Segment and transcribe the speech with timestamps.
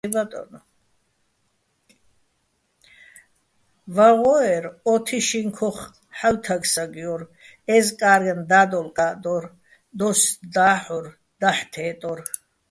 [3.95, 5.77] ვაღო́ერ ო თიშიჼ ქოხ
[6.17, 7.21] ჰ̦ალო̆ თაგ-საგჲო́რ,
[7.75, 9.43] ე́ზკარენ და́დოლკაჸ დო́რ,
[9.97, 10.21] დოს
[10.53, 11.05] და́ჰ̦ორ,
[11.41, 12.19] დაჰ̦ თე́ტორ.